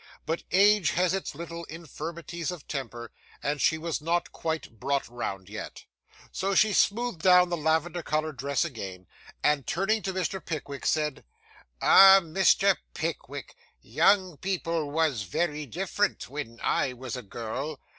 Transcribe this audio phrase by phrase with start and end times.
[0.25, 3.11] But age has its little infirmities of temper,
[3.43, 5.85] and she was not quite brought round yet.
[6.31, 9.05] So, she smoothed down the lavender coloured dress again,
[9.43, 10.43] and turning to Mr.
[10.43, 11.23] Pickwick said,
[11.83, 12.77] 'Ah, Mr.
[12.95, 17.79] Pickwick, young people was very different, when I was a girl.